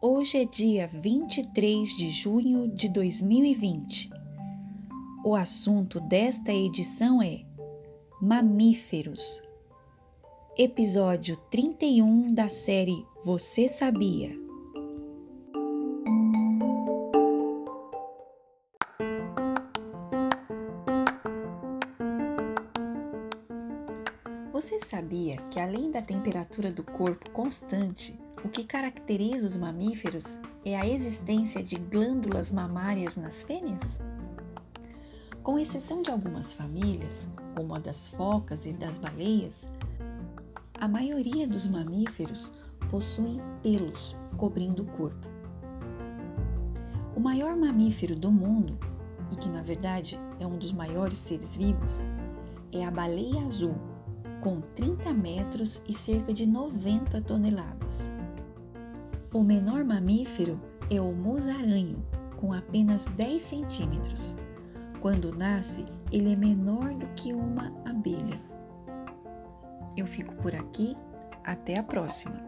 Hoje 0.00 0.38
é 0.38 0.44
dia 0.44 0.86
23 0.86 1.88
de 1.96 2.08
junho 2.08 2.68
de 2.68 2.88
2020. 2.88 4.08
O 5.24 5.34
assunto 5.34 5.98
desta 5.98 6.52
edição 6.52 7.20
é 7.20 7.44
Mamíferos. 8.22 9.42
Episódio 10.56 11.36
31 11.50 12.32
da 12.32 12.48
série 12.48 13.04
Você 13.24 13.68
Sabia? 13.68 14.38
Você 24.52 24.78
sabia 24.78 25.38
que 25.50 25.58
além 25.58 25.90
da 25.90 26.00
temperatura 26.00 26.70
do 26.70 26.84
corpo 26.84 27.30
constante, 27.30 28.16
o 28.44 28.48
que 28.48 28.64
caracteriza 28.64 29.46
os 29.46 29.56
mamíferos 29.56 30.38
é 30.64 30.78
a 30.78 30.86
existência 30.86 31.62
de 31.62 31.76
glândulas 31.76 32.50
mamárias 32.50 33.16
nas 33.16 33.42
fêmeas? 33.42 34.00
Com 35.42 35.58
exceção 35.58 36.02
de 36.02 36.10
algumas 36.10 36.52
famílias, 36.52 37.28
como 37.56 37.74
a 37.74 37.78
das 37.78 38.08
focas 38.08 38.66
e 38.66 38.72
das 38.72 38.98
baleias, 38.98 39.66
a 40.78 40.86
maioria 40.86 41.48
dos 41.48 41.66
mamíferos 41.66 42.52
possuem 42.90 43.40
pelos 43.62 44.16
cobrindo 44.36 44.82
o 44.82 44.86
corpo. 44.86 45.26
O 47.16 47.20
maior 47.20 47.56
mamífero 47.56 48.14
do 48.14 48.30
mundo, 48.30 48.78
e 49.32 49.36
que 49.36 49.48
na 49.48 49.62
verdade 49.62 50.18
é 50.38 50.46
um 50.46 50.56
dos 50.56 50.72
maiores 50.72 51.18
seres 51.18 51.56
vivos, 51.56 52.04
é 52.70 52.84
a 52.84 52.90
baleia 52.90 53.42
azul, 53.44 53.74
com 54.40 54.60
30 54.60 55.12
metros 55.12 55.82
e 55.88 55.92
cerca 55.92 56.32
de 56.32 56.46
90 56.46 57.20
toneladas. 57.22 58.17
O 59.32 59.42
menor 59.42 59.84
mamífero 59.84 60.58
é 60.90 60.98
o 60.98 61.12
musaranho, 61.12 62.02
com 62.36 62.50
apenas 62.54 63.04
10 63.16 63.42
centímetros. 63.42 64.34
Quando 65.02 65.36
nasce, 65.36 65.84
ele 66.10 66.32
é 66.32 66.36
menor 66.36 66.94
do 66.94 67.06
que 67.08 67.34
uma 67.34 67.70
abelha. 67.84 68.40
Eu 69.94 70.06
fico 70.06 70.34
por 70.36 70.54
aqui, 70.54 70.96
até 71.44 71.76
a 71.76 71.82
próxima! 71.82 72.47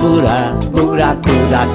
buraco, 0.00 0.66
buraco 0.70 1.30
da 1.50 1.66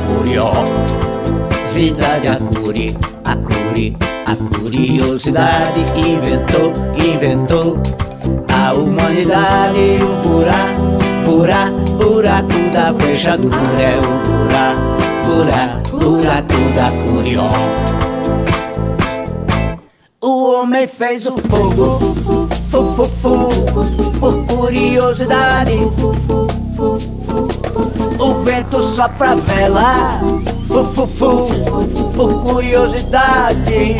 curiosidade, 1.66 2.28
a 2.28 2.38
curi, 2.38 2.98
a 3.26 3.36
curi, 3.36 3.98
a 4.26 4.36
curiosidade 4.36 5.82
inventou, 5.98 6.74
inventou 6.96 7.78
a 8.50 8.74
humanidade, 8.74 10.00
o 10.02 10.16
buraco, 10.28 10.98
buraco, 11.26 11.82
buraco 11.98 12.70
da 12.72 12.94
fechadura 12.94 13.82
é 13.82 13.98
o 13.98 14.02
buraco, 14.28 15.04
buraco, 15.26 15.98
buraco 15.98 16.60
da 16.76 16.92
curiosidade. 16.92 17.84
O 20.22 20.54
homem 20.54 20.88
fez 20.88 21.26
o 21.28 21.38
fogo, 21.38 22.00
fu, 22.72 22.86
fu, 22.94 23.06
fu, 23.06 23.50
por 24.20 24.46
curiosidade. 24.46 25.74
O 28.20 28.34
vento 28.44 28.84
sopra 28.84 29.36
vela, 29.36 30.20
fu, 30.68 30.84
fu, 30.84 31.08
fu, 31.08 31.48
por 32.16 32.44
curiosidade. 32.44 33.98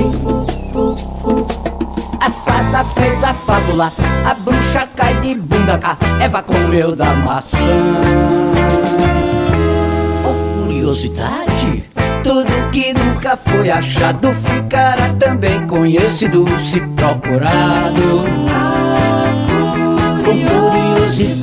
A 2.22 2.32
fada 2.32 2.84
fez 2.86 3.24
a 3.24 3.34
fábula, 3.34 3.92
a 4.26 4.34
bruxa 4.34 4.88
cai 4.96 5.14
de 5.22 5.36
bunda 5.36 5.78
cá, 5.78 5.98
Eva 6.22 6.42
comeu 6.44 6.96
da 6.96 7.14
maçã. 7.16 7.58
Por 10.24 10.64
curiosidade, 10.66 11.84
tudo 12.24 12.70
que 12.72 12.94
nunca 12.94 13.36
foi 13.36 13.70
achado 13.70 14.32
ficará 14.34 15.10
também 15.20 15.68
conhecido 15.68 16.46
se 16.60 16.80
procurado. 16.80 18.26
Com 20.24 20.46
curiosidade. 20.46 21.43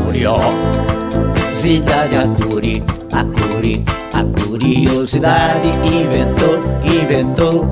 a 2.17 2.27
curi, 2.35 2.83
a 3.13 3.23
curi, 3.23 3.83
a 4.13 4.23
curiosidade 4.41 5.69
inventou, 5.85 6.59
inventou 6.83 7.71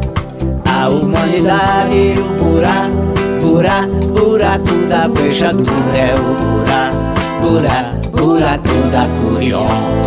a 0.65 0.88
humanidade, 0.88 2.15
o 2.18 2.24
buraco, 2.41 2.95
buraco, 3.41 4.07
buraco 4.07 4.88
da 4.88 5.09
fechadura 5.09 5.97
é 5.97 6.15
o 6.15 6.33
buraco, 6.45 6.95
buraco, 7.41 8.09
buraco 8.09 8.89
da 8.89 9.06
curiosidade. 9.19 10.00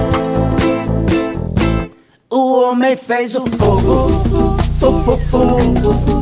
O 2.30 2.62
homem 2.62 2.96
fez 2.96 3.36
o 3.36 3.44
fogo, 3.58 4.08
fu, 4.80 4.92
fu, 5.18 5.46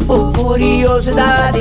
por 0.06 0.32
curiosidade. 0.32 1.60